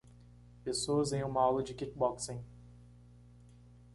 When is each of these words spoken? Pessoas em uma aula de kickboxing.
Pessoas 0.63 1.13
em 1.13 1.21
uma 1.21 1.39
aula 1.43 1.61
de 1.61 1.75
kickboxing. 1.75 2.43